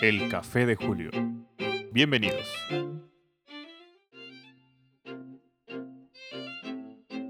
El 0.00 0.28
Café 0.28 0.64
de 0.64 0.76
Julio. 0.76 1.10
Bienvenidos. 1.90 2.46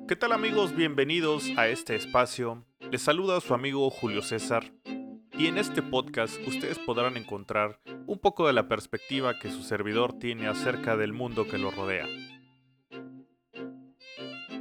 ¿Qué 0.07 0.17
tal 0.17 0.33
amigos? 0.33 0.77
Bienvenidos 0.77 1.49
a 1.57 1.69
este 1.69 1.95
espacio. 1.95 2.67
Les 2.91 3.01
saluda 3.01 3.41
su 3.41 3.55
amigo 3.55 3.89
Julio 3.89 4.21
César. 4.21 4.71
Y 5.33 5.47
en 5.47 5.57
este 5.57 5.81
podcast 5.81 6.39
ustedes 6.47 6.79
podrán 6.79 7.17
encontrar 7.17 7.81
un 8.07 8.19
poco 8.19 8.47
de 8.47 8.53
la 8.53 8.69
perspectiva 8.69 9.39
que 9.39 9.51
su 9.51 9.63
servidor 9.63 10.19
tiene 10.19 10.47
acerca 10.47 10.99
del 10.99 11.15
mundo 11.15 11.49
que 11.49 11.57
lo 11.57 11.71
rodea. 11.71 12.05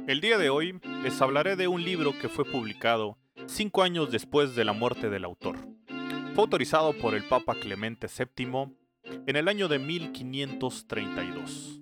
El 0.06 0.22
día 0.22 0.38
de 0.38 0.48
hoy 0.48 0.80
les 1.02 1.20
hablaré 1.20 1.56
de 1.56 1.68
un 1.68 1.84
libro 1.84 2.18
que 2.18 2.30
fue 2.30 2.46
publicado 2.46 3.18
cinco 3.44 3.82
años 3.82 4.10
después 4.10 4.54
de 4.54 4.64
la 4.64 4.72
muerte 4.72 5.10
del 5.10 5.26
autor. 5.26 5.67
Fue 6.38 6.44
autorizado 6.44 6.92
por 6.92 7.16
el 7.16 7.26
Papa 7.26 7.56
Clemente 7.56 8.06
VII 8.06 8.68
en 9.26 9.34
el 9.34 9.48
año 9.48 9.66
de 9.66 9.80
1532. 9.80 11.80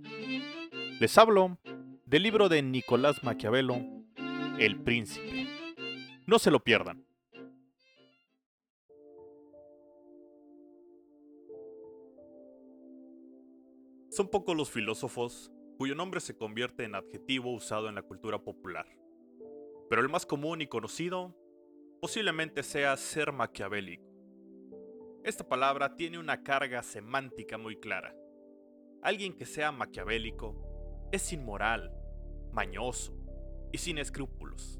Les 0.99 1.19
hablo 1.19 1.59
del 2.07 2.23
libro 2.23 2.49
de 2.49 2.63
Nicolás 2.63 3.23
Maquiavelo, 3.23 3.85
El 4.59 4.83
Príncipe. 4.83 5.47
No 6.25 6.39
se 6.39 6.51
lo 6.51 6.65
pierdan. 6.65 7.05
Son 14.09 14.31
pocos 14.31 14.57
los 14.57 14.71
filósofos 14.71 15.53
cuyo 15.77 15.95
nombre 15.95 16.21
se 16.21 16.35
convierte 16.35 16.85
en 16.85 16.95
adjetivo 16.95 17.53
usado 17.53 17.91
en 17.91 17.97
la 17.97 18.01
cultura 18.01 18.39
popular. 18.39 18.87
Pero 19.91 20.01
el 20.01 20.09
más 20.09 20.25
común 20.25 20.63
y 20.63 20.67
conocido 20.67 21.37
posiblemente 22.01 22.63
sea 22.63 22.97
ser 22.97 23.33
maquiavélico. 23.33 24.16
Esta 25.27 25.43
palabra 25.43 25.97
tiene 25.97 26.21
una 26.21 26.45
carga 26.45 26.85
semántica 26.85 27.59
muy 27.59 27.81
clara. 27.81 28.15
Alguien 29.03 29.37
que 29.37 29.45
sea 29.45 29.73
maquiavélico 29.73 31.09
es 31.11 31.33
inmoral, 31.33 31.93
mañoso 32.53 33.13
y 33.73 33.79
sin 33.79 33.99
escrúpulos, 33.99 34.79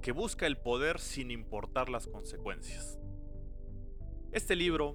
que 0.00 0.12
busca 0.12 0.46
el 0.46 0.58
poder 0.58 1.00
sin 1.00 1.32
importar 1.32 1.88
las 1.88 2.06
consecuencias. 2.06 3.00
Este 4.30 4.54
libro, 4.54 4.94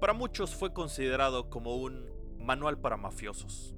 para 0.00 0.14
muchos 0.14 0.56
fue 0.56 0.72
considerado 0.72 1.48
como 1.48 1.76
un 1.76 2.10
manual 2.40 2.80
para 2.80 2.96
mafiosos. 2.96 3.76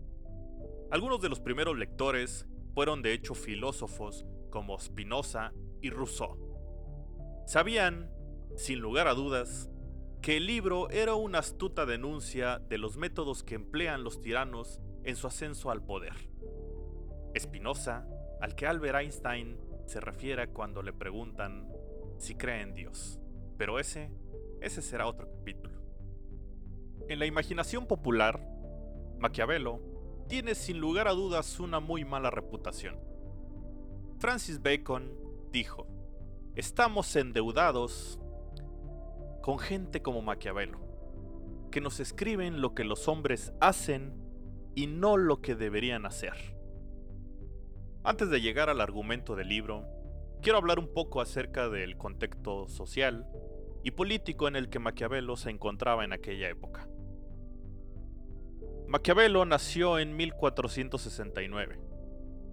Algunos 0.91 1.21
de 1.21 1.29
los 1.29 1.41
primeros 1.41 1.77
lectores 1.77 2.47
fueron 2.73 3.03
de 3.03 3.13
hecho 3.13 3.35
filósofos 3.35 4.25
como 4.49 4.79
Spinoza 4.79 5.53
y 5.83 5.91
Rousseau. 5.91 6.39
Sabían, 7.47 8.11
sin 8.57 8.79
lugar 8.79 9.07
a 9.07 9.13
dudas, 9.13 9.71
que 10.23 10.37
el 10.37 10.47
libro 10.47 10.91
era 10.91 11.15
una 11.15 11.39
astuta 11.39 11.87
denuncia 11.87 12.59
de 12.59 12.79
los 12.79 12.97
métodos 12.97 13.43
que 13.43 13.55
emplean 13.55 14.05
los 14.05 14.21
tiranos 14.21 14.81
en 15.05 15.17
su 15.17 15.27
ascenso 15.27 15.71
al 15.71 15.85
poder. 15.85 16.15
Spinoza, 17.39 18.07
al 18.41 18.55
que 18.55 18.67
Albert 18.67 18.99
Einstein 18.99 19.59
se 19.87 20.01
refiere 20.01 20.49
cuando 20.49 20.83
le 20.83 20.93
preguntan 20.93 21.69
si 22.19 22.35
cree 22.35 22.63
en 22.63 22.75
Dios. 22.75 23.19
Pero 23.57 23.79
ese, 23.79 24.11
ese 24.61 24.83
será 24.83 25.07
otro 25.07 25.31
capítulo. 25.31 25.81
En 27.09 27.19
la 27.19 27.27
imaginación 27.27 27.87
popular, 27.87 28.41
Maquiavelo 29.19 29.81
tiene 30.29 30.55
sin 30.55 30.79
lugar 30.79 31.09
a 31.09 31.13
dudas 31.13 31.59
una 31.59 31.81
muy 31.81 32.05
mala 32.05 32.31
reputación. 32.31 32.99
Francis 34.19 34.61
Bacon 34.61 35.13
dijo, 35.51 35.87
Estamos 36.55 37.15
endeudados 37.15 38.19
con 39.49 39.59
gente 39.59 40.03
como 40.03 40.21
Maquiavelo, 40.21 40.79
que 41.71 41.81
nos 41.81 42.01
escriben 42.01 42.61
lo 42.61 42.75
que 42.75 42.85
los 42.85 43.09
hombres 43.09 43.55
hacen 43.63 44.13
y 44.75 44.89
no 44.89 45.17
lo 45.17 45.41
que 45.41 45.55
deberían 45.55 46.05
hacer. 46.05 46.35
Antes 48.05 48.29
de 48.29 48.43
llegar 48.43 48.69
al 48.69 48.83
argumento 48.83 49.37
del 49.37 49.49
libro, 49.49 49.87
quiero 50.43 50.59
hablar 50.59 50.79
un 50.79 50.93
poco 50.93 51.23
acerca 51.23 51.71
del 51.71 51.97
contexto 51.97 52.69
social 52.69 53.27
y 53.83 53.93
político 53.93 54.49
en 54.49 54.57
el 54.57 54.69
que 54.69 54.81
Maquiavelo 54.81 55.35
se 55.39 55.49
encontraba 55.49 56.05
en 56.05 56.13
aquella 56.13 56.51
época. 56.51 56.87
Maquiavelo 58.87 59.47
nació 59.47 59.99
en 59.99 60.15
1469, 60.15 61.81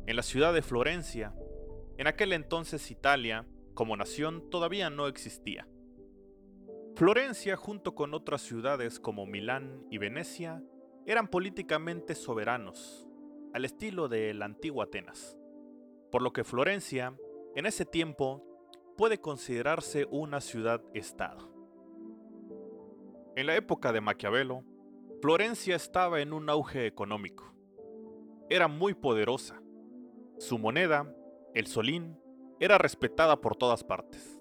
en 0.08 0.16
la 0.16 0.24
ciudad 0.24 0.54
de 0.54 0.62
Florencia. 0.62 1.36
En 1.98 2.08
aquel 2.08 2.32
entonces 2.32 2.90
Italia 2.90 3.46
como 3.74 3.98
nación 3.98 4.50
todavía 4.50 4.90
no 4.90 5.08
existía. 5.08 5.68
Florencia, 6.96 7.58
junto 7.58 7.94
con 7.94 8.14
otras 8.14 8.42
ciudades 8.42 9.02
como 9.02 9.26
Milán 9.26 9.86
y 9.92 9.98
Venecia, 9.98 10.64
eran 11.06 11.28
políticamente 11.28 12.16
soberanos, 12.16 13.06
al 13.54 13.66
estilo 13.66 14.08
de 14.08 14.34
la 14.34 14.46
antigua 14.46 14.86
Atenas, 14.86 15.38
por 16.10 16.22
lo 16.22 16.32
que 16.32 16.46
Florencia, 16.46 17.14
en 17.54 17.66
ese 17.66 17.84
tiempo, 17.84 18.46
puede 18.96 19.20
considerarse 19.20 20.08
una 20.10 20.40
ciudad-estado. 20.40 21.52
En 23.36 23.48
la 23.48 23.58
época 23.58 23.92
de 23.92 24.00
Maquiavelo, 24.00 24.64
Florencia 25.22 25.76
estaba 25.76 26.22
en 26.22 26.32
un 26.32 26.50
auge 26.50 26.88
económico. 26.88 27.54
Era 28.50 28.70
muy 28.70 28.94
poderosa. 28.94 29.62
Su 30.38 30.58
moneda, 30.60 31.14
el 31.54 31.68
solín, 31.68 32.18
era 32.62 32.78
respetada 32.78 33.42
por 33.42 33.58
todas 33.58 33.84
partes. 33.84 34.35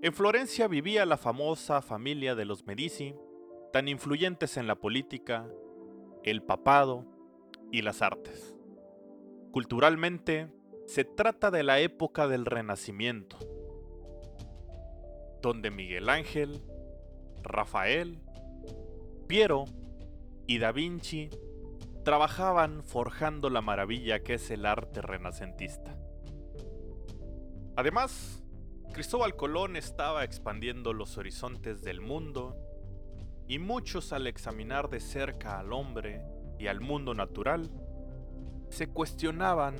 En 0.00 0.12
Florencia 0.12 0.68
vivía 0.68 1.04
la 1.06 1.16
famosa 1.16 1.82
familia 1.82 2.36
de 2.36 2.44
los 2.44 2.64
Medici, 2.64 3.16
tan 3.72 3.88
influyentes 3.88 4.56
en 4.56 4.68
la 4.68 4.76
política, 4.76 5.48
el 6.22 6.40
papado 6.40 7.04
y 7.72 7.82
las 7.82 8.00
artes. 8.00 8.54
Culturalmente, 9.50 10.52
se 10.86 11.04
trata 11.04 11.50
de 11.50 11.64
la 11.64 11.80
época 11.80 12.28
del 12.28 12.46
Renacimiento, 12.46 13.38
donde 15.42 15.72
Miguel 15.72 16.08
Ángel, 16.08 16.62
Rafael, 17.42 18.20
Piero 19.26 19.64
y 20.46 20.58
Da 20.58 20.70
Vinci 20.70 21.28
trabajaban 22.04 22.84
forjando 22.84 23.50
la 23.50 23.62
maravilla 23.62 24.20
que 24.20 24.34
es 24.34 24.50
el 24.52 24.64
arte 24.64 25.02
renacentista. 25.02 25.98
Además, 27.74 28.44
Cristóbal 28.98 29.36
Colón 29.36 29.76
estaba 29.76 30.24
expandiendo 30.24 30.92
los 30.92 31.18
horizontes 31.18 31.82
del 31.82 32.00
mundo 32.00 32.56
y 33.46 33.60
muchos 33.60 34.12
al 34.12 34.26
examinar 34.26 34.90
de 34.90 34.98
cerca 34.98 35.60
al 35.60 35.72
hombre 35.72 36.20
y 36.58 36.66
al 36.66 36.80
mundo 36.80 37.14
natural, 37.14 37.70
se 38.70 38.88
cuestionaban 38.88 39.76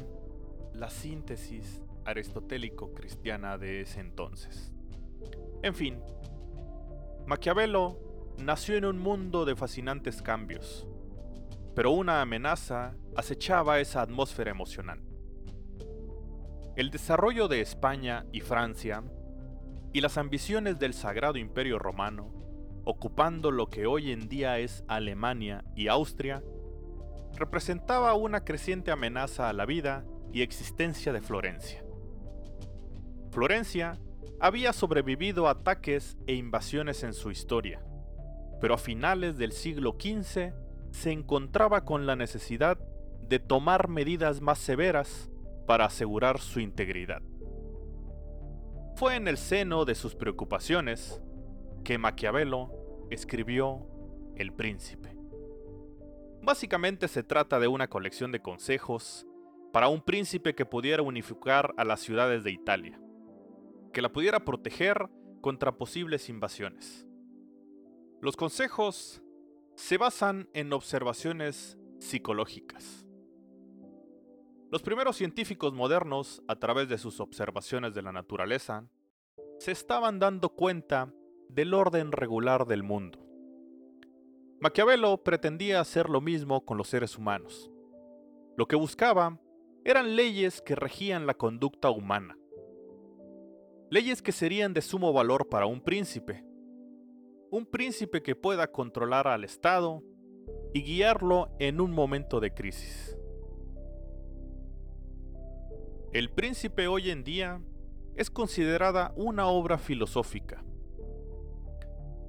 la 0.73 0.89
síntesis 0.89 1.83
aristotélico-cristiana 2.05 3.59
de 3.59 3.81
ese 3.81 3.99
entonces. 3.99 4.73
En 5.65 5.75
fin, 5.75 6.01
Maquiavelo 7.27 7.99
nació 8.39 8.77
en 8.77 8.85
un 8.85 9.01
mundo 9.01 9.45
de 9.45 9.57
fascinantes 9.57 10.23
cambios, 10.23 10.87
pero 11.75 11.91
una 11.91 12.23
amenaza 12.23 12.95
acechaba 13.17 13.81
esa 13.81 14.01
atmósfera 14.01 14.53
emocional. 14.53 15.03
El 16.79 16.93
desarrollo 16.93 17.49
de 17.49 17.61
España 17.61 18.25
y 18.31 18.39
Francia 18.39 19.03
y 19.93 20.01
las 20.01 20.17
ambiciones 20.17 20.79
del 20.79 20.95
Sagrado 20.95 21.37
Imperio 21.37 21.77
Romano, 21.77 22.31
ocupando 22.85 23.51
lo 23.51 23.69
que 23.69 23.87
hoy 23.87 24.13
en 24.13 24.29
día 24.29 24.61
es 24.61 24.85
Alemania 24.87 25.65
y 25.75 25.89
Austria, 25.89 26.41
representaba 27.35 28.15
una 28.15 28.45
creciente 28.45 28.93
amenaza 28.93 29.49
a 29.49 29.53
la 29.53 29.67
vida 29.67 30.05
y 30.33 30.43
existencia 30.43 31.13
de 31.13 31.21
Florencia. 31.21 31.83
Florencia 33.33 33.99
había 34.39 34.73
sobrevivido 34.73 35.49
a 35.49 35.55
ataques 35.55 36.17
e 36.29 36.35
invasiones 36.35 37.03
en 37.03 37.13
su 37.13 37.33
historia, 37.33 37.83
pero 38.61 38.75
a 38.75 38.79
finales 38.79 39.37
del 39.37 39.51
siglo 39.51 39.97
XV 39.99 40.53
se 40.93 41.11
encontraba 41.11 41.85
con 41.85 42.07
la 42.07 42.15
necesidad 42.15 42.79
de 43.29 43.41
tomar 43.41 43.89
medidas 43.89 44.41
más 44.41 44.61
severas 44.61 45.29
para 45.69 45.85
asegurar 45.85 46.41
su 46.41 46.61
integridad. 46.61 47.21
Fue 48.97 49.17
en 49.17 49.29
el 49.29 49.37
seno 49.37 49.85
de 49.85 49.95
sus 49.95 50.15
preocupaciones 50.15 51.23
que 51.85 51.99
Maquiavelo 51.99 53.07
escribió 53.11 53.87
El 54.35 54.55
Príncipe. 54.55 55.15
Básicamente 56.43 57.07
se 57.07 57.23
trata 57.23 57.61
de 57.61 57.69
una 57.69 57.87
colección 57.89 58.33
de 58.33 58.41
consejos 58.41 59.27
para 59.71 59.89
un 59.89 60.01
príncipe 60.01 60.55
que 60.55 60.65
pudiera 60.65 61.03
unificar 61.03 61.75
a 61.77 61.85
las 61.85 62.01
ciudades 62.01 62.45
de 62.45 62.51
Italia, 62.51 62.99
que 63.93 64.01
la 64.01 64.11
pudiera 64.11 64.47
proteger 64.47 65.11
contra 65.43 65.77
posibles 65.77 66.31
invasiones. 66.31 67.07
Los 68.23 68.37
consejos 68.37 69.23
se 69.75 69.99
basan 69.99 70.49
en 70.55 70.73
observaciones 70.73 71.77
psicológicas. 71.99 73.08
Los 74.71 74.83
primeros 74.83 75.17
científicos 75.17 75.73
modernos, 75.73 76.43
a 76.47 76.57
través 76.57 76.91
de 76.91 76.99
sus 76.99 77.21
observaciones 77.21 77.95
de 77.95 78.03
la 78.03 78.13
naturaleza, 78.13 78.85
se 79.59 79.73
estaban 79.73 80.19
dando 80.19 80.51
cuenta 80.51 81.11
del 81.49 81.73
orden 81.73 82.13
regular 82.13 82.67
del 82.67 82.83
mundo. 82.83 83.19
Maquiavelo 84.61 85.25
pretendía 85.25 85.81
hacer 85.81 86.11
lo 86.11 86.21
mismo 86.21 86.67
con 86.67 86.77
los 86.77 86.89
seres 86.89 87.17
humanos. 87.17 87.71
Lo 88.59 88.67
que 88.67 88.77
buscaba 88.77 89.41
eran 89.85 90.17
leyes 90.17 90.61
que 90.61 90.75
regían 90.75 91.27
la 91.27 91.33
conducta 91.33 91.89
humana. 91.89 92.37
Leyes 93.89 94.21
que 94.21 94.33
serían 94.33 94.75
de 94.75 94.83
sumo 94.83 95.15
valor 95.15 95.49
para 95.49 95.65
un 95.65 95.81
príncipe. 95.81 96.45
Un 97.51 97.65
príncipe 97.65 98.23
que 98.23 98.37
pueda 98.37 98.71
controlar 98.71 99.29
al 99.29 99.45
Estado 99.45 100.03
y 100.75 100.83
guiarlo 100.83 101.49
en 101.59 101.81
un 101.81 101.93
momento 101.93 102.39
de 102.39 102.53
crisis. 102.53 103.18
El 106.11 106.31
príncipe 106.31 106.89
hoy 106.89 107.11
en 107.11 107.23
día 107.23 107.61
es 108.17 108.31
considerada 108.31 109.13
una 109.15 109.49
obra 109.49 109.77
filosófica. 109.77 110.65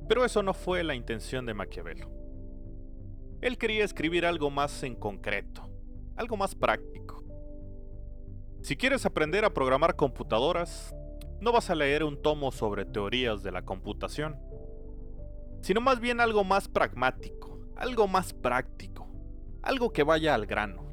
Pero 0.09 0.25
eso 0.25 0.43
no 0.43 0.53
fue 0.53 0.83
la 0.83 0.95
intención 0.95 1.45
de 1.45 1.53
Maquiavelo. 1.53 2.11
Él 3.39 3.57
quería 3.57 3.85
escribir 3.85 4.25
algo 4.25 4.49
más 4.49 4.83
en 4.83 4.95
concreto, 4.95 5.69
algo 6.17 6.35
más 6.35 6.55
práctico. 6.55 7.23
Si 8.63 8.75
quieres 8.75 9.05
aprender 9.05 9.45
a 9.45 9.53
programar 9.53 9.95
computadoras, 9.95 10.93
no 11.39 11.53
vas 11.53 11.69
a 11.69 11.75
leer 11.75 12.03
un 12.03 12.21
tomo 12.21 12.51
sobre 12.51 12.83
teorías 12.83 13.43
de 13.43 13.51
la 13.53 13.61
computación, 13.61 14.37
sino 15.61 15.79
más 15.79 16.01
bien 16.01 16.19
algo 16.19 16.43
más 16.43 16.67
pragmático, 16.67 17.61
algo 17.77 18.09
más 18.09 18.33
práctico, 18.33 19.07
algo 19.61 19.93
que 19.93 20.03
vaya 20.03 20.35
al 20.35 20.47
grano. 20.47 20.88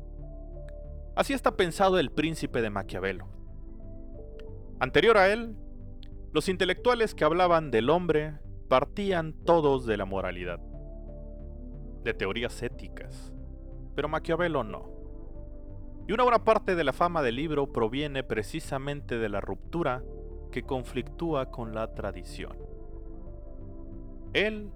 Así 1.16 1.32
está 1.32 1.56
pensado 1.56 1.98
el 1.98 2.10
príncipe 2.10 2.60
de 2.60 2.68
Maquiavelo. 2.68 3.26
Anterior 4.78 5.16
a 5.16 5.32
él, 5.32 5.56
los 6.32 6.50
intelectuales 6.50 7.14
que 7.14 7.24
hablaban 7.24 7.70
del 7.70 7.88
hombre 7.88 8.34
partían 8.68 9.32
todos 9.32 9.86
de 9.86 9.96
la 9.96 10.04
moralidad, 10.04 10.60
de 12.04 12.12
teorías 12.12 12.62
éticas, 12.62 13.32
pero 13.94 14.08
Maquiavelo 14.08 14.62
no. 14.62 14.90
Y 16.06 16.12
una 16.12 16.22
buena 16.22 16.44
parte 16.44 16.74
de 16.74 16.84
la 16.84 16.92
fama 16.92 17.22
del 17.22 17.36
libro 17.36 17.72
proviene 17.72 18.22
precisamente 18.22 19.18
de 19.18 19.30
la 19.30 19.40
ruptura 19.40 20.04
que 20.52 20.64
conflictúa 20.64 21.50
con 21.50 21.74
la 21.74 21.94
tradición. 21.94 22.58
Él 24.34 24.70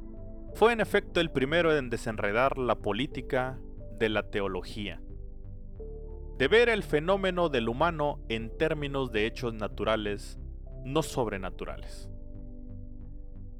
fue 0.55 0.73
en 0.73 0.81
efecto 0.81 1.21
el 1.21 1.31
primero 1.31 1.77
en 1.77 1.91
desenredar 1.91 2.57
la 2.57 2.77
política 2.77 3.59
de 3.99 4.09
la 4.09 4.31
teología, 4.31 5.03
de 6.41 6.49
ver 6.49 6.71
el 6.71 6.83
fenómeno 6.83 7.51
del 7.51 7.69
humano 7.69 8.19
en 8.31 8.57
términos 8.57 9.13
de 9.13 9.27
hechos 9.27 9.53
naturales, 9.53 10.39
no 10.87 11.03
sobrenaturales. 11.03 12.09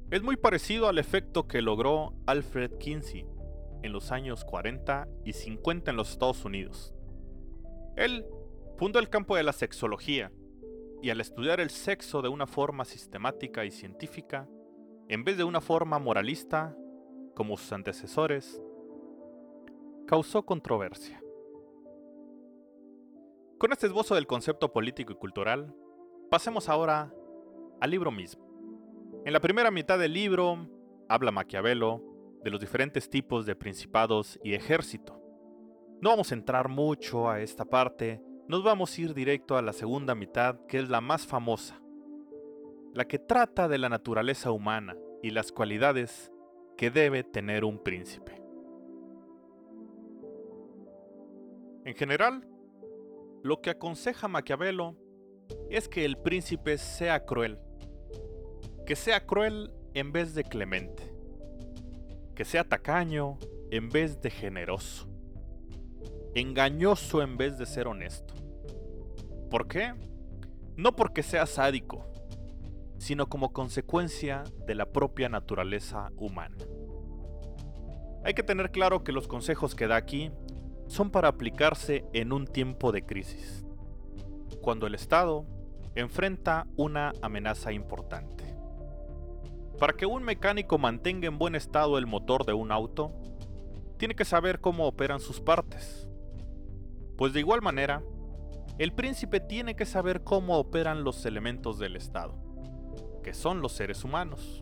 Es 0.09 0.23
muy 0.23 0.35
parecido 0.35 0.87
al 0.87 0.97
efecto 0.97 1.47
que 1.47 1.61
logró 1.61 2.15
Alfred 2.25 2.79
Kinsey 2.79 3.27
en 3.83 3.93
los 3.93 4.11
años 4.11 4.43
40 4.45 5.07
y 5.23 5.33
50 5.33 5.91
en 5.91 5.97
los 5.97 6.09
Estados 6.09 6.43
Unidos. 6.43 6.95
Él 7.97 8.25
fundó 8.79 8.97
el 8.97 9.09
campo 9.09 9.35
de 9.35 9.43
la 9.43 9.53
sexología 9.53 10.31
y 11.03 11.11
al 11.11 11.21
estudiar 11.21 11.59
el 11.59 11.69
sexo 11.69 12.23
de 12.23 12.29
una 12.29 12.47
forma 12.47 12.83
sistemática 12.83 13.63
y 13.63 13.69
científica, 13.69 14.49
en 15.07 15.23
vez 15.23 15.37
de 15.37 15.43
una 15.43 15.61
forma 15.61 15.99
moralista, 15.99 16.75
como 17.35 17.57
sus 17.57 17.73
antecesores, 17.73 18.59
causó 20.07 20.41
controversia. 20.47 21.20
Con 23.61 23.71
este 23.71 23.85
esbozo 23.85 24.15
del 24.15 24.25
concepto 24.25 24.73
político 24.73 25.13
y 25.13 25.15
cultural, 25.17 25.71
pasemos 26.31 26.67
ahora 26.67 27.13
al 27.79 27.91
libro 27.91 28.09
mismo. 28.09 28.43
En 29.23 29.33
la 29.33 29.39
primera 29.39 29.69
mitad 29.69 29.99
del 29.99 30.13
libro 30.13 30.67
habla 31.07 31.29
Maquiavelo 31.29 32.01
de 32.43 32.49
los 32.49 32.59
diferentes 32.59 33.07
tipos 33.07 33.45
de 33.45 33.55
principados 33.55 34.39
y 34.43 34.55
ejército. 34.55 35.21
No 36.01 36.09
vamos 36.09 36.31
a 36.31 36.33
entrar 36.33 36.69
mucho 36.69 37.29
a 37.29 37.39
esta 37.39 37.63
parte, 37.63 38.19
nos 38.47 38.63
vamos 38.63 38.97
a 38.97 39.01
ir 39.01 39.13
directo 39.13 39.55
a 39.55 39.61
la 39.61 39.73
segunda 39.73 40.15
mitad, 40.15 40.65
que 40.65 40.79
es 40.79 40.89
la 40.89 40.99
más 40.99 41.27
famosa, 41.27 41.79
la 42.95 43.05
que 43.05 43.19
trata 43.19 43.67
de 43.67 43.77
la 43.77 43.89
naturaleza 43.89 44.49
humana 44.49 44.97
y 45.21 45.29
las 45.29 45.51
cualidades 45.51 46.31
que 46.77 46.89
debe 46.89 47.23
tener 47.23 47.63
un 47.63 47.77
príncipe. 47.77 48.41
En 51.85 51.93
general, 51.93 52.47
lo 53.43 53.61
que 53.61 53.71
aconseja 53.71 54.27
Maquiavelo 54.27 54.95
es 55.69 55.87
que 55.89 56.05
el 56.05 56.17
príncipe 56.17 56.77
sea 56.77 57.25
cruel, 57.25 57.59
que 58.85 58.95
sea 58.95 59.25
cruel 59.25 59.71
en 59.93 60.11
vez 60.11 60.35
de 60.35 60.43
clemente, 60.43 61.13
que 62.35 62.45
sea 62.45 62.63
tacaño 62.63 63.37
en 63.71 63.89
vez 63.89 64.21
de 64.21 64.29
generoso, 64.29 65.07
engañoso 66.35 67.21
en 67.21 67.37
vez 67.37 67.57
de 67.57 67.65
ser 67.65 67.87
honesto. 67.87 68.33
¿Por 69.49 69.67
qué? 69.67 69.93
No 70.75 70.95
porque 70.95 71.23
sea 71.23 71.45
sádico, 71.45 72.05
sino 72.97 73.27
como 73.27 73.51
consecuencia 73.51 74.43
de 74.65 74.75
la 74.75 74.91
propia 74.91 75.29
naturaleza 75.29 76.11
humana. 76.15 76.57
Hay 78.23 78.35
que 78.35 78.43
tener 78.43 78.71
claro 78.71 79.03
que 79.03 79.11
los 79.11 79.27
consejos 79.27 79.73
que 79.73 79.87
da 79.87 79.95
aquí 79.95 80.31
son 80.91 81.09
para 81.09 81.29
aplicarse 81.29 82.03
en 82.11 82.33
un 82.33 82.45
tiempo 82.45 82.91
de 82.91 83.05
crisis, 83.05 83.65
cuando 84.61 84.87
el 84.87 84.93
Estado 84.93 85.45
enfrenta 85.95 86.67
una 86.75 87.13
amenaza 87.21 87.71
importante. 87.71 88.43
Para 89.79 89.93
que 89.93 90.05
un 90.05 90.21
mecánico 90.21 90.77
mantenga 90.77 91.27
en 91.27 91.37
buen 91.37 91.55
estado 91.55 91.97
el 91.97 92.07
motor 92.07 92.45
de 92.45 92.51
un 92.51 92.73
auto, 92.73 93.13
tiene 93.97 94.15
que 94.15 94.25
saber 94.25 94.59
cómo 94.59 94.85
operan 94.85 95.21
sus 95.21 95.39
partes. 95.39 96.09
Pues 97.17 97.31
de 97.31 97.39
igual 97.39 97.61
manera, 97.61 98.03
el 98.77 98.91
príncipe 98.91 99.39
tiene 99.39 99.75
que 99.77 99.85
saber 99.85 100.23
cómo 100.25 100.57
operan 100.57 101.05
los 101.05 101.25
elementos 101.25 101.79
del 101.79 101.95
Estado, 101.95 102.35
que 103.23 103.33
son 103.33 103.61
los 103.61 103.71
seres 103.71 104.03
humanos. 104.03 104.61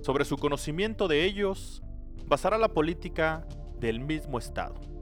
Sobre 0.00 0.24
su 0.24 0.36
conocimiento 0.36 1.08
de 1.08 1.24
ellos, 1.24 1.82
basará 2.26 2.56
la 2.56 2.68
política 2.68 3.44
del 3.80 3.98
mismo 3.98 4.38
Estado. 4.38 4.97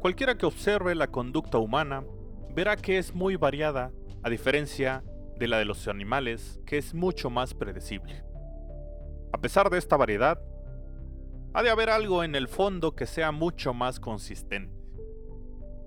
Cualquiera 0.00 0.38
que 0.38 0.46
observe 0.46 0.94
la 0.94 1.08
conducta 1.08 1.58
humana 1.58 2.04
verá 2.54 2.76
que 2.76 2.98
es 2.98 3.12
muy 3.12 3.34
variada, 3.34 3.90
a 4.22 4.30
diferencia 4.30 5.02
de 5.38 5.48
la 5.48 5.58
de 5.58 5.64
los 5.64 5.88
animales, 5.88 6.60
que 6.66 6.78
es 6.78 6.94
mucho 6.94 7.30
más 7.30 7.52
predecible. 7.52 8.22
A 9.32 9.40
pesar 9.40 9.70
de 9.70 9.78
esta 9.78 9.96
variedad, 9.96 10.40
ha 11.52 11.62
de 11.64 11.70
haber 11.70 11.90
algo 11.90 12.22
en 12.22 12.36
el 12.36 12.46
fondo 12.46 12.94
que 12.94 13.06
sea 13.06 13.32
mucho 13.32 13.74
más 13.74 13.98
consistente. 13.98 14.72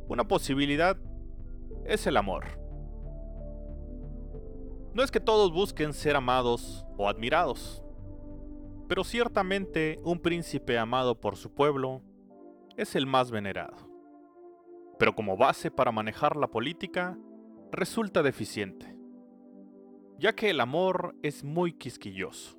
Una 0.09 0.27
posibilidad 0.27 0.97
es 1.85 2.05
el 2.05 2.17
amor. 2.17 2.59
No 4.93 5.03
es 5.03 5.11
que 5.11 5.21
todos 5.21 5.53
busquen 5.53 5.93
ser 5.93 6.17
amados 6.17 6.85
o 6.97 7.07
admirados, 7.07 7.81
pero 8.89 9.05
ciertamente 9.05 9.99
un 10.03 10.19
príncipe 10.19 10.77
amado 10.77 11.21
por 11.21 11.37
su 11.37 11.53
pueblo 11.53 12.01
es 12.75 12.95
el 12.97 13.05
más 13.05 13.31
venerado 13.31 13.90
pero 15.01 15.15
como 15.15 15.35
base 15.35 15.71
para 15.71 15.91
manejar 15.91 16.35
la 16.35 16.45
política 16.45 17.17
resulta 17.71 18.21
deficiente, 18.21 18.95
ya 20.19 20.33
que 20.35 20.51
el 20.51 20.59
amor 20.59 21.15
es 21.23 21.43
muy 21.43 21.73
quisquilloso. 21.73 22.55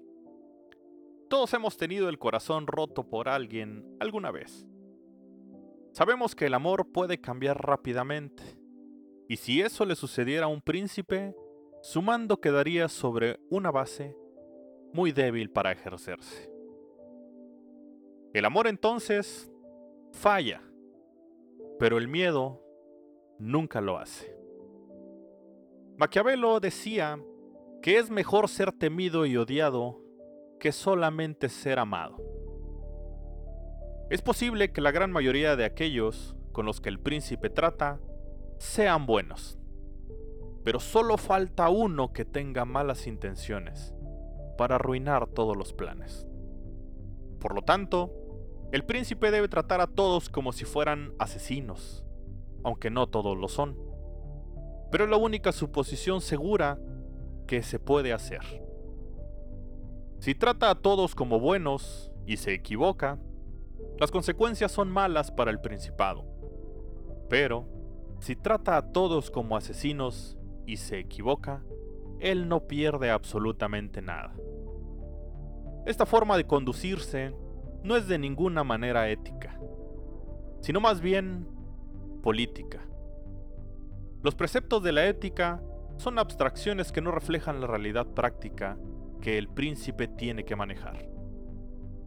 Todos 1.31 1.55
hemos 1.55 1.77
tenido 1.77 2.09
el 2.09 2.19
corazón 2.19 2.67
roto 2.67 3.09
por 3.09 3.29
alguien 3.29 3.87
alguna 4.01 4.33
vez. 4.33 4.67
Sabemos 5.93 6.35
que 6.35 6.47
el 6.47 6.55
amor 6.55 6.91
puede 6.91 7.21
cambiar 7.21 7.65
rápidamente, 7.65 8.43
y 9.29 9.37
si 9.37 9.61
eso 9.61 9.85
le 9.85 9.95
sucediera 9.95 10.47
a 10.47 10.49
un 10.49 10.63
príncipe, 10.63 11.37
su 11.81 12.03
mando 12.03 12.41
quedaría 12.41 12.89
sobre 12.89 13.39
una 13.51 13.71
base 13.71 14.17
muy 14.93 15.13
débil 15.13 15.49
para 15.49 15.71
ejercerse. 15.71 16.51
El 18.35 18.45
amor 18.45 18.67
entonces 18.67 19.49
falla 20.11 20.61
pero 21.83 21.99
el 21.99 22.07
miedo 22.07 22.63
nunca 23.41 23.81
lo 23.81 23.99
hace. 23.99 24.39
Maquiavelo 25.99 26.61
decía 26.61 27.19
que 27.83 27.99
es 27.99 28.09
mejor 28.09 28.49
ser 28.49 28.71
temido 28.71 29.27
y 29.27 29.37
odiado 29.37 29.99
que 30.61 30.71
solamente 30.71 31.49
ser 31.49 31.81
amado. 31.81 32.19
Es 34.11 34.23
posible 34.23 34.71
que 34.71 34.81
la 34.81 34.93
gran 34.93 35.11
mayoría 35.11 35.57
de 35.57 35.65
aquellos 35.65 36.37
con 36.53 36.67
los 36.67 36.81
que 36.81 36.89
el 36.89 37.01
príncipe 37.01 37.51
trata 37.51 37.99
sean 38.59 39.05
buenos, 39.05 39.59
pero 40.63 40.79
solo 40.79 41.17
falta 41.17 41.69
uno 41.69 42.13
que 42.13 42.25
tenga 42.25 42.65
malas 42.65 43.09
intenciones 43.09 43.93
para 44.57 44.77
arruinar 44.77 45.27
todos 45.27 45.57
los 45.57 45.73
planes. 45.73 46.29
Por 47.41 47.57
lo 47.57 47.63
tanto, 47.63 48.22
el 48.73 48.85
príncipe 48.87 49.31
debe 49.31 49.49
tratar 49.49 49.83
a 49.83 49.87
todos 49.87 50.31
como 50.31 50.53
si 50.53 50.65
fueran 50.65 51.13
asesinos, 51.19 52.05
aunque 52.65 52.89
no 52.91 53.07
todos 53.07 53.37
lo 53.37 53.49
son. 53.49 53.77
Pero 54.91 55.05
es 55.05 55.11
la 55.11 55.19
única 55.19 55.53
suposición 55.53 56.23
segura 56.23 56.79
que 57.47 57.63
se 57.63 57.79
puede 57.79 58.15
hacer. 58.15 58.41
Si 60.21 60.35
trata 60.35 60.71
a 60.71 60.75
todos 60.75 61.15
como 61.15 61.39
buenos 61.39 62.13
y 62.27 62.39
se 62.39 62.55
equivoca, 62.55 63.19
las 63.99 64.11
consecuencias 64.11 64.73
son 64.73 64.91
malas 64.91 65.31
para 65.31 65.51
el 65.51 65.61
Principado. 65.61 66.25
Pero, 67.29 67.69
si 68.21 68.37
trata 68.37 68.79
a 68.79 68.93
todos 68.93 69.31
como 69.31 69.55
asesinos 69.55 70.39
y 70.67 70.79
se 70.79 70.99
equivoca, 70.99 71.63
él 72.21 72.49
no 72.49 72.67
pierde 72.67 73.11
absolutamente 73.11 74.01
nada. 74.01 74.35
Esta 75.85 76.07
forma 76.07 76.39
de 76.39 76.47
conducirse 76.47 77.35
no 77.83 77.97
es 77.97 78.07
de 78.09 78.19
ninguna 78.19 78.65
manera 78.65 79.09
ética, 79.09 79.59
sino 80.61 80.81
más 80.81 81.01
bien 81.01 81.47
política. 82.23 82.81
Los 84.23 84.35
preceptos 84.35 84.83
de 84.83 84.93
la 84.93 85.07
ética 85.07 85.63
son 85.97 86.19
abstracciones 86.19 86.93
que 86.93 87.01
no 87.01 87.11
reflejan 87.11 87.61
la 87.61 87.67
realidad 87.67 88.07
práctica 88.07 88.79
que 89.21 89.39
el 89.39 89.49
príncipe 89.49 90.09
tiene 90.09 90.45
que 90.45 90.57
manejar. 90.57 91.09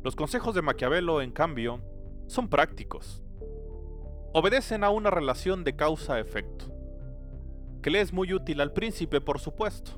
Los 0.03 0.15
consejos 0.15 0.55
de 0.55 0.61
Maquiavelo, 0.61 1.21
en 1.21 1.31
cambio, 1.31 1.81
son 2.27 2.47
prácticos. 2.47 3.21
Obedecen 4.33 4.83
a 4.83 4.89
una 4.89 5.09
relación 5.09 5.63
de 5.63 5.75
causa-efecto, 5.75 6.65
que 7.81 7.89
le 7.89 8.01
es 8.01 8.13
muy 8.13 8.33
útil 8.33 8.61
al 8.61 8.73
príncipe, 8.73 9.21
por 9.21 9.39
supuesto. 9.39 9.91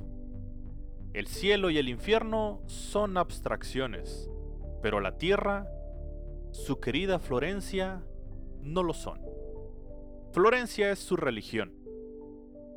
El 1.12 1.26
cielo 1.26 1.70
y 1.70 1.78
el 1.78 1.88
infierno 1.88 2.62
son 2.66 3.16
abstracciones, 3.16 4.30
pero 4.82 5.00
la 5.00 5.16
tierra, 5.16 5.66
su 6.50 6.80
querida 6.80 7.18
Florencia, 7.18 8.02
no 8.62 8.82
lo 8.82 8.94
son. 8.94 9.20
Florencia 10.32 10.90
es 10.90 10.98
su 10.98 11.16
religión, 11.16 11.74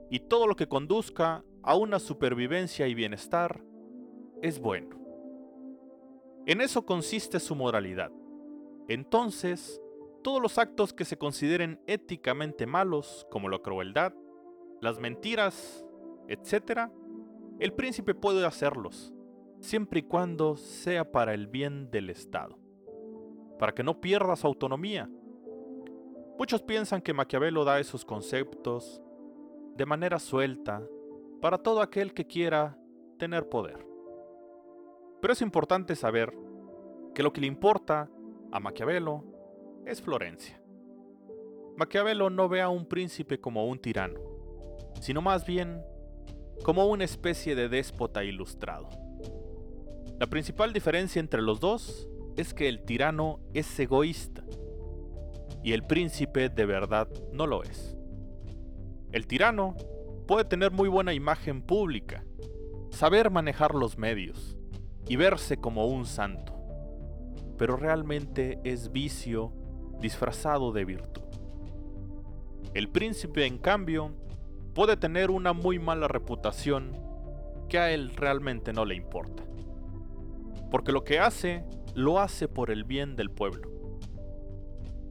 y 0.09 0.19
todo 0.19 0.47
lo 0.47 0.55
que 0.55 0.67
conduzca 0.67 1.43
a 1.63 1.75
una 1.75 1.99
supervivencia 1.99 2.87
y 2.87 2.93
bienestar 2.93 3.63
es 4.41 4.59
bueno. 4.59 4.99
En 6.45 6.59
eso 6.59 6.85
consiste 6.85 7.39
su 7.39 7.55
moralidad. 7.55 8.11
Entonces, 8.87 9.79
todos 10.23 10.41
los 10.41 10.57
actos 10.57 10.93
que 10.93 11.05
se 11.05 11.17
consideren 11.17 11.79
éticamente 11.87 12.65
malos, 12.65 13.25
como 13.29 13.47
la 13.47 13.59
crueldad, 13.59 14.13
las 14.81 14.99
mentiras, 14.99 15.85
etc., 16.27 16.89
el 17.59 17.73
príncipe 17.73 18.15
puede 18.15 18.45
hacerlos, 18.45 19.13
siempre 19.61 19.99
y 19.99 20.03
cuando 20.03 20.57
sea 20.57 21.09
para 21.09 21.33
el 21.33 21.47
bien 21.47 21.89
del 21.91 22.09
Estado, 22.09 22.57
para 23.57 23.73
que 23.73 23.83
no 23.83 24.01
pierda 24.01 24.35
su 24.35 24.47
autonomía. 24.47 25.09
Muchos 26.37 26.63
piensan 26.63 27.01
que 27.01 27.13
Maquiavelo 27.13 27.63
da 27.63 27.79
esos 27.79 28.03
conceptos 28.03 29.01
de 29.77 29.85
manera 29.85 30.19
suelta 30.19 30.83
para 31.41 31.59
todo 31.59 31.81
aquel 31.81 32.13
que 32.13 32.25
quiera 32.25 32.77
tener 33.17 33.47
poder. 33.47 33.85
Pero 35.21 35.33
es 35.33 35.41
importante 35.41 35.95
saber 35.95 36.33
que 37.13 37.21
lo 37.21 37.31
que 37.31 37.41
le 37.41 37.47
importa 37.47 38.09
a 38.51 38.59
Maquiavelo 38.59 39.23
es 39.85 40.01
Florencia. 40.01 40.59
Maquiavelo 41.77 42.31
no 42.31 42.49
ve 42.49 42.61
a 42.61 42.69
un 42.69 42.87
príncipe 42.87 43.39
como 43.39 43.67
un 43.67 43.77
tirano, 43.77 44.19
sino 44.99 45.21
más 45.21 45.45
bien 45.45 45.83
como 46.63 46.87
una 46.87 47.03
especie 47.03 47.55
de 47.55 47.69
déspota 47.69 48.23
ilustrado. 48.23 48.89
La 50.21 50.27
principal 50.27 50.71
diferencia 50.71 51.19
entre 51.19 51.41
los 51.41 51.59
dos 51.59 52.07
es 52.37 52.53
que 52.53 52.69
el 52.69 52.83
tirano 52.83 53.39
es 53.55 53.79
egoísta 53.79 54.43
y 55.63 55.73
el 55.73 55.83
príncipe 55.83 56.47
de 56.47 56.67
verdad 56.67 57.07
no 57.33 57.47
lo 57.47 57.63
es. 57.63 57.97
El 59.11 59.25
tirano 59.25 59.75
puede 60.27 60.45
tener 60.45 60.69
muy 60.69 60.89
buena 60.89 61.15
imagen 61.15 61.63
pública, 61.63 62.23
saber 62.91 63.31
manejar 63.31 63.73
los 63.73 63.97
medios 63.97 64.59
y 65.07 65.15
verse 65.15 65.57
como 65.57 65.87
un 65.87 66.05
santo, 66.05 66.53
pero 67.57 67.75
realmente 67.75 68.59
es 68.63 68.91
vicio 68.91 69.51
disfrazado 70.01 70.71
de 70.71 70.85
virtud. 70.85 71.23
El 72.75 72.89
príncipe, 72.89 73.47
en 73.47 73.57
cambio, 73.57 74.11
puede 74.75 74.97
tener 74.97 75.31
una 75.31 75.53
muy 75.53 75.79
mala 75.79 76.07
reputación 76.07 76.91
que 77.67 77.79
a 77.79 77.89
él 77.91 78.15
realmente 78.15 78.71
no 78.71 78.85
le 78.85 78.93
importa, 78.93 79.41
porque 80.71 80.91
lo 80.91 81.03
que 81.03 81.19
hace, 81.19 81.63
lo 81.93 82.19
hace 82.19 82.47
por 82.47 82.71
el 82.71 82.83
bien 82.85 83.15
del 83.15 83.29
pueblo. 83.29 83.69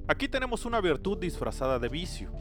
Aquí 0.09 0.27
tenemos 0.27 0.65
una 0.65 0.81
virtud 0.81 1.19
disfrazada 1.19 1.79
de 1.79 1.89
vicio, 1.89 2.33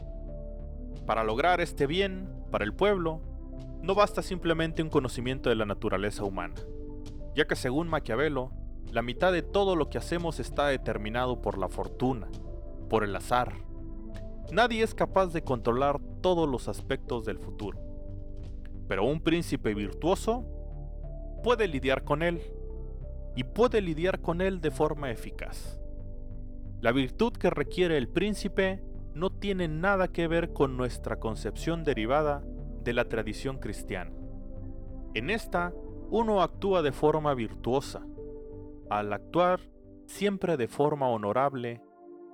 para 1.06 1.24
lograr 1.24 1.60
este 1.60 1.88
bien 1.88 2.28
para 2.52 2.64
el 2.64 2.72
pueblo, 2.72 3.20
no 3.82 3.96
basta 3.96 4.22
simplemente 4.22 4.82
un 4.82 4.90
conocimiento 4.90 5.48
de 5.48 5.56
la 5.56 5.66
naturaleza 5.66 6.22
humana, 6.22 6.54
ya 7.34 7.46
que 7.46 7.56
según 7.56 7.88
Maquiavelo, 7.88 8.52
la 8.92 9.02
mitad 9.02 9.32
de 9.32 9.42
todo 9.42 9.74
lo 9.74 9.88
que 9.88 9.98
hacemos 9.98 10.38
está 10.38 10.68
determinado 10.68 11.40
por 11.40 11.58
la 11.58 11.68
fortuna, 11.68 12.28
por 12.88 13.02
el 13.02 13.16
azar. 13.16 13.54
Nadie 14.52 14.82
es 14.82 14.94
capaz 14.94 15.32
de 15.32 15.42
controlar 15.42 16.00
todos 16.20 16.48
los 16.48 16.68
aspectos 16.68 17.24
del 17.24 17.38
futuro. 17.38 17.80
Pero 18.86 19.04
un 19.04 19.20
príncipe 19.20 19.74
virtuoso 19.74 20.44
puede 21.42 21.68
lidiar 21.68 22.04
con 22.04 22.22
él, 22.22 22.40
y 23.36 23.44
puede 23.44 23.80
lidiar 23.80 24.20
con 24.20 24.40
él 24.40 24.60
de 24.60 24.70
forma 24.70 25.10
eficaz. 25.10 25.80
La 26.80 26.92
virtud 26.92 27.32
que 27.32 27.50
requiere 27.50 27.96
el 27.96 28.08
príncipe 28.08 28.82
no 29.14 29.30
tiene 29.30 29.68
nada 29.68 30.08
que 30.08 30.28
ver 30.28 30.52
con 30.52 30.76
nuestra 30.76 31.18
concepción 31.18 31.84
derivada 31.84 32.42
de 32.82 32.92
la 32.94 33.04
tradición 33.04 33.58
cristiana. 33.58 34.12
En 35.14 35.30
esta, 35.30 35.72
uno 36.10 36.42
actúa 36.42 36.82
de 36.82 36.92
forma 36.92 37.34
virtuosa, 37.34 38.06
al 38.88 39.12
actuar 39.12 39.60
siempre 40.06 40.56
de 40.56 40.68
forma 40.68 41.08
honorable 41.08 41.82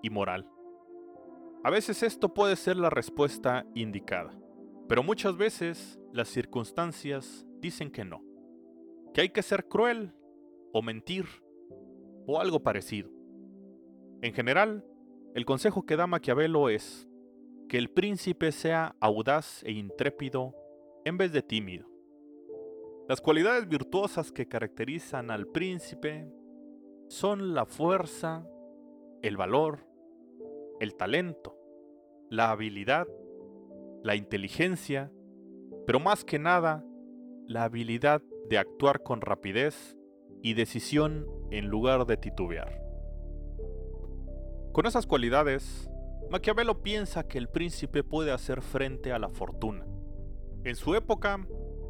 y 0.02 0.10
moral. 0.10 0.48
A 1.64 1.70
veces 1.70 2.02
esto 2.02 2.32
puede 2.32 2.56
ser 2.56 2.76
la 2.76 2.90
respuesta 2.90 3.66
indicada, 3.74 4.30
pero 4.88 5.02
muchas 5.02 5.36
veces 5.36 5.98
las 6.12 6.28
circunstancias 6.28 7.46
dicen 7.60 7.90
que 7.90 8.04
no, 8.04 8.22
que 9.12 9.22
hay 9.22 9.28
que 9.30 9.42
ser 9.42 9.66
cruel 9.66 10.14
o 10.76 10.82
mentir 10.82 11.24
o 12.26 12.38
algo 12.38 12.62
parecido. 12.62 13.08
En 14.20 14.34
general, 14.34 14.84
el 15.34 15.46
consejo 15.46 15.86
que 15.86 15.96
da 15.96 16.06
Maquiavelo 16.06 16.68
es 16.68 17.08
que 17.66 17.78
el 17.78 17.88
príncipe 17.88 18.52
sea 18.52 18.94
audaz 19.00 19.62
e 19.64 19.72
intrépido 19.72 20.54
en 21.06 21.16
vez 21.16 21.32
de 21.32 21.40
tímido. 21.40 21.88
Las 23.08 23.22
cualidades 23.22 23.66
virtuosas 23.68 24.32
que 24.32 24.48
caracterizan 24.48 25.30
al 25.30 25.46
príncipe 25.46 26.30
son 27.08 27.54
la 27.54 27.64
fuerza, 27.64 28.46
el 29.22 29.38
valor, 29.38 29.86
el 30.78 30.94
talento, 30.94 31.56
la 32.28 32.50
habilidad, 32.50 33.06
la 34.02 34.14
inteligencia, 34.14 35.10
pero 35.86 36.00
más 36.00 36.22
que 36.22 36.38
nada, 36.38 36.84
la 37.46 37.64
habilidad 37.64 38.20
de 38.50 38.58
actuar 38.58 39.02
con 39.02 39.22
rapidez 39.22 39.95
y 40.46 40.54
decisión 40.54 41.26
en 41.50 41.66
lugar 41.66 42.06
de 42.06 42.16
titubear. 42.16 42.80
Con 44.70 44.86
esas 44.86 45.04
cualidades, 45.04 45.90
Maquiavelo 46.30 46.84
piensa 46.84 47.26
que 47.26 47.38
el 47.38 47.48
príncipe 47.48 48.04
puede 48.04 48.30
hacer 48.30 48.62
frente 48.62 49.12
a 49.12 49.18
la 49.18 49.28
fortuna. 49.28 49.84
En 50.62 50.76
su 50.76 50.94
época, 50.94 51.44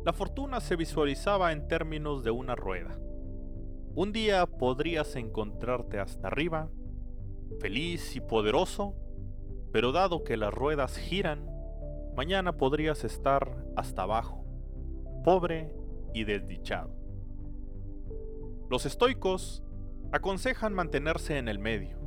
la 0.06 0.14
fortuna 0.14 0.60
se 0.60 0.75
visualizaba 0.75 1.52
en 1.52 1.68
términos 1.68 2.25
de 2.25 2.30
una 2.30 2.54
rueda. 2.54 2.98
Un 3.94 4.12
día 4.12 4.46
podrías 4.46 5.16
encontrarte 5.16 6.00
hasta 6.00 6.28
arriba, 6.28 6.70
feliz 7.60 8.16
y 8.16 8.22
poderoso, 8.22 8.94
pero 9.70 9.92
dado 9.92 10.25
que 10.25 10.38
las 10.38 10.54
ruedas 10.54 10.96
giran, 10.96 11.46
mañana 12.16 12.56
podrías 12.56 13.04
estar 13.04 13.66
hasta 13.76 14.04
abajo, 14.04 14.46
pobre 15.25 15.75
y 16.14 16.25
desdichado. 16.25 17.05
Los 18.68 18.87
estoicos 18.87 19.62
aconsejan 20.12 20.75
mantenerse 20.75 21.38
en 21.38 21.49
el 21.49 21.58
medio, 21.58 21.99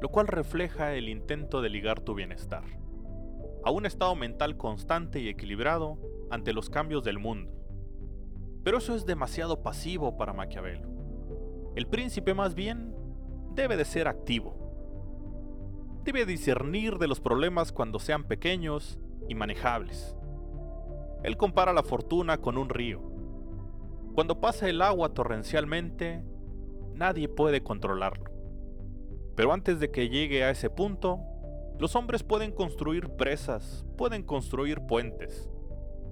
lo 0.00 0.08
cual 0.08 0.26
refleja 0.26 0.94
el 0.94 1.08
intento 1.08 1.60
de 1.60 1.68
ligar 1.68 2.00
tu 2.00 2.14
bienestar 2.14 2.64
a 3.64 3.70
un 3.70 3.84
estado 3.84 4.14
mental 4.14 4.56
constante 4.56 5.20
y 5.20 5.28
equilibrado 5.28 5.98
ante 6.30 6.52
los 6.52 6.70
cambios 6.70 7.04
del 7.04 7.18
mundo. 7.18 7.52
Pero 8.64 8.78
eso 8.78 8.94
es 8.94 9.04
demasiado 9.04 9.62
pasivo 9.62 10.16
para 10.16 10.32
Maquiavelo. 10.32 10.88
El 11.74 11.86
príncipe 11.86 12.34
más 12.34 12.54
bien 12.54 12.94
debe 13.54 13.76
de 13.76 13.84
ser 13.84 14.08
activo. 14.08 14.56
Debe 16.04 16.24
discernir 16.24 16.98
de 16.98 17.08
los 17.08 17.20
problemas 17.20 17.72
cuando 17.72 17.98
sean 17.98 18.24
pequeños 18.24 18.98
y 19.28 19.34
manejables. 19.34 20.16
Él 21.22 21.36
compara 21.36 21.72
la 21.72 21.82
fortuna 21.82 22.38
con 22.38 22.56
un 22.56 22.68
río. 22.68 23.07
Cuando 24.18 24.40
pasa 24.40 24.68
el 24.68 24.82
agua 24.82 25.14
torrencialmente, 25.14 26.24
nadie 26.92 27.28
puede 27.28 27.62
controlarlo. 27.62 28.32
Pero 29.36 29.52
antes 29.52 29.78
de 29.78 29.92
que 29.92 30.08
llegue 30.08 30.42
a 30.42 30.50
ese 30.50 30.70
punto, 30.70 31.20
los 31.78 31.94
hombres 31.94 32.24
pueden 32.24 32.50
construir 32.50 33.10
presas, 33.10 33.86
pueden 33.96 34.24
construir 34.24 34.80
puentes, 34.80 35.48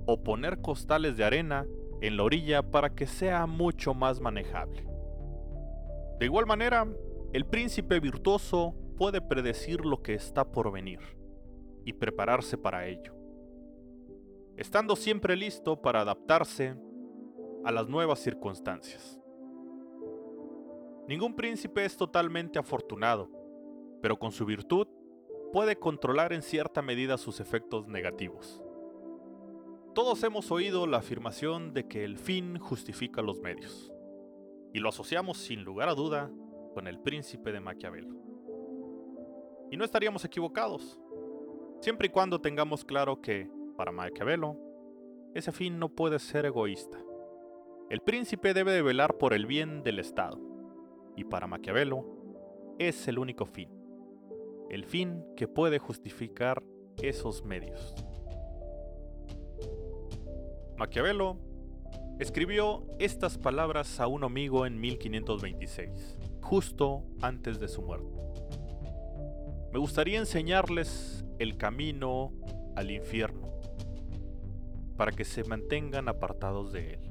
o 0.06 0.22
poner 0.22 0.60
costales 0.60 1.16
de 1.16 1.24
arena 1.24 1.66
en 2.00 2.16
la 2.16 2.22
orilla 2.22 2.62
para 2.62 2.94
que 2.94 3.08
sea 3.08 3.44
mucho 3.46 3.92
más 3.92 4.20
manejable. 4.20 4.86
De 6.20 6.26
igual 6.26 6.46
manera, 6.46 6.86
el 7.32 7.44
príncipe 7.44 7.98
virtuoso 7.98 8.76
puede 8.96 9.20
predecir 9.20 9.84
lo 9.84 10.00
que 10.02 10.14
está 10.14 10.52
por 10.52 10.70
venir 10.70 11.00
y 11.84 11.92
prepararse 11.92 12.56
para 12.56 12.86
ello, 12.86 13.16
estando 14.56 14.94
siempre 14.94 15.34
listo 15.34 15.82
para 15.82 16.02
adaptarse 16.02 16.85
a 17.66 17.72
las 17.72 17.88
nuevas 17.88 18.20
circunstancias. 18.20 19.20
Ningún 21.08 21.34
príncipe 21.34 21.84
es 21.84 21.96
totalmente 21.96 22.60
afortunado, 22.60 23.28
pero 24.00 24.16
con 24.16 24.30
su 24.30 24.46
virtud 24.46 24.86
puede 25.52 25.76
controlar 25.76 26.32
en 26.32 26.42
cierta 26.42 26.80
medida 26.80 27.18
sus 27.18 27.40
efectos 27.40 27.88
negativos. 27.88 28.62
Todos 29.96 30.22
hemos 30.22 30.52
oído 30.52 30.86
la 30.86 30.98
afirmación 30.98 31.74
de 31.74 31.88
que 31.88 32.04
el 32.04 32.18
fin 32.18 32.56
justifica 32.60 33.20
los 33.20 33.40
medios, 33.40 33.92
y 34.72 34.78
lo 34.78 34.90
asociamos 34.90 35.38
sin 35.38 35.64
lugar 35.64 35.88
a 35.88 35.94
duda 35.94 36.30
con 36.72 36.86
el 36.86 37.00
príncipe 37.00 37.50
de 37.50 37.58
Maquiavelo. 37.58 38.14
Y 39.72 39.76
no 39.76 39.84
estaríamos 39.84 40.24
equivocados, 40.24 41.00
siempre 41.80 42.06
y 42.06 42.10
cuando 42.10 42.40
tengamos 42.40 42.84
claro 42.84 43.20
que, 43.20 43.50
para 43.76 43.90
Maquiavelo, 43.90 44.56
ese 45.34 45.50
fin 45.50 45.80
no 45.80 45.88
puede 45.88 46.20
ser 46.20 46.46
egoísta. 46.46 47.05
El 47.88 48.00
príncipe 48.00 48.52
debe 48.52 48.72
de 48.72 48.82
velar 48.82 49.16
por 49.16 49.32
el 49.32 49.46
bien 49.46 49.84
del 49.84 50.00
Estado, 50.00 50.40
y 51.16 51.22
para 51.22 51.46
Maquiavelo 51.46 52.04
es 52.80 53.06
el 53.06 53.16
único 53.16 53.46
fin, 53.46 53.70
el 54.70 54.84
fin 54.84 55.24
que 55.36 55.46
puede 55.46 55.78
justificar 55.78 56.64
esos 57.00 57.44
medios. 57.44 57.94
Maquiavelo 60.76 61.38
escribió 62.18 62.84
estas 62.98 63.38
palabras 63.38 64.00
a 64.00 64.08
un 64.08 64.24
amigo 64.24 64.66
en 64.66 64.80
1526, 64.80 66.18
justo 66.42 67.04
antes 67.22 67.60
de 67.60 67.68
su 67.68 67.82
muerte. 67.82 68.18
Me 69.72 69.78
gustaría 69.78 70.18
enseñarles 70.18 71.24
el 71.38 71.56
camino 71.56 72.32
al 72.74 72.90
infierno, 72.90 73.48
para 74.96 75.12
que 75.12 75.24
se 75.24 75.44
mantengan 75.44 76.08
apartados 76.08 76.72
de 76.72 76.94
él. 76.94 77.05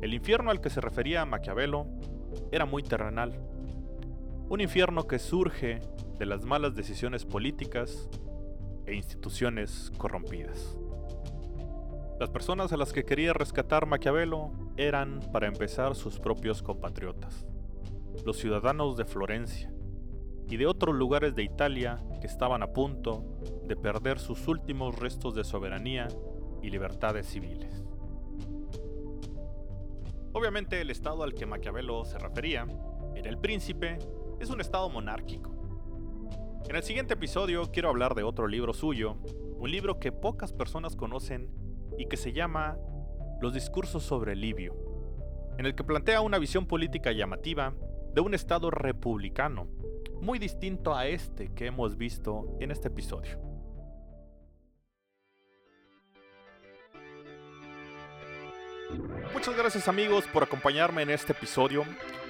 El 0.00 0.14
infierno 0.14 0.50
al 0.50 0.60
que 0.60 0.70
se 0.70 0.80
refería 0.80 1.26
Maquiavelo 1.26 1.86
era 2.50 2.64
muy 2.64 2.82
terrenal, 2.82 3.38
un 4.48 4.60
infierno 4.60 5.06
que 5.06 5.18
surge 5.18 5.80
de 6.18 6.26
las 6.26 6.44
malas 6.44 6.74
decisiones 6.74 7.24
políticas 7.24 8.08
e 8.86 8.94
instituciones 8.94 9.92
corrompidas. 9.98 10.76
Las 12.18 12.30
personas 12.30 12.72
a 12.72 12.76
las 12.76 12.92
que 12.92 13.04
quería 13.04 13.32
rescatar 13.32 13.86
Maquiavelo 13.86 14.52
eran, 14.76 15.20
para 15.32 15.46
empezar, 15.46 15.94
sus 15.94 16.18
propios 16.18 16.62
compatriotas, 16.62 17.46
los 18.24 18.38
ciudadanos 18.38 18.96
de 18.96 19.04
Florencia 19.04 19.72
y 20.48 20.56
de 20.56 20.66
otros 20.66 20.94
lugares 20.94 21.34
de 21.34 21.44
Italia 21.44 22.02
que 22.20 22.26
estaban 22.26 22.62
a 22.62 22.72
punto 22.72 23.38
de 23.66 23.76
perder 23.76 24.18
sus 24.18 24.48
últimos 24.48 24.98
restos 24.98 25.34
de 25.34 25.44
soberanía 25.44 26.08
y 26.62 26.70
libertades 26.70 27.26
civiles. 27.26 27.84
Obviamente 30.32 30.80
el 30.80 30.90
estado 30.90 31.24
al 31.24 31.34
que 31.34 31.44
Maquiavelo 31.44 32.04
se 32.04 32.18
refería, 32.18 32.64
era 33.16 33.28
el 33.28 33.38
príncipe, 33.38 33.98
es 34.38 34.48
un 34.48 34.60
estado 34.60 34.88
monárquico. 34.88 35.50
En 36.68 36.76
el 36.76 36.84
siguiente 36.84 37.14
episodio 37.14 37.70
quiero 37.72 37.88
hablar 37.88 38.14
de 38.14 38.22
otro 38.22 38.46
libro 38.46 38.72
suyo, 38.72 39.16
un 39.58 39.70
libro 39.72 39.98
que 39.98 40.12
pocas 40.12 40.52
personas 40.52 40.94
conocen 40.94 41.50
y 41.98 42.06
que 42.06 42.16
se 42.16 42.32
llama 42.32 42.78
Los 43.40 43.54
discursos 43.54 44.04
sobre 44.04 44.36
Livio, 44.36 44.76
en 45.58 45.66
el 45.66 45.74
que 45.74 45.82
plantea 45.82 46.20
una 46.20 46.38
visión 46.38 46.66
política 46.66 47.10
llamativa 47.10 47.74
de 48.14 48.20
un 48.20 48.32
Estado 48.32 48.70
republicano, 48.70 49.66
muy 50.20 50.38
distinto 50.38 50.94
a 50.94 51.08
este 51.08 51.52
que 51.52 51.66
hemos 51.66 51.96
visto 51.96 52.56
en 52.60 52.70
este 52.70 52.86
episodio. 52.86 53.49
Muchas 59.32 59.56
gracias 59.56 59.88
amigos 59.88 60.24
por 60.32 60.42
acompañarme 60.42 61.02
en 61.02 61.10
este 61.10 61.32
episodio, 61.32 61.84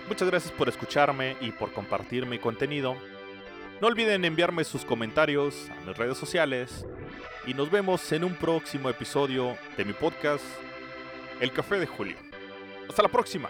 muchas 0.08 0.28
gracias 0.28 0.52
por 0.52 0.68
escucharme 0.68 1.36
y 1.40 1.50
por 1.50 1.72
compartir 1.72 2.26
mi 2.26 2.38
contenido. 2.38 2.96
No 3.80 3.88
olviden 3.88 4.24
enviarme 4.24 4.64
sus 4.64 4.84
comentarios 4.84 5.68
a 5.70 5.86
mis 5.86 5.96
redes 5.96 6.18
sociales 6.18 6.84
y 7.46 7.54
nos 7.54 7.70
vemos 7.70 8.12
en 8.12 8.24
un 8.24 8.34
próximo 8.34 8.90
episodio 8.90 9.56
de 9.76 9.84
mi 9.84 9.92
podcast 9.92 10.44
El 11.40 11.52
Café 11.52 11.78
de 11.78 11.86
Julio. 11.86 12.16
Hasta 12.88 13.02
la 13.02 13.08
próxima. 13.08 13.48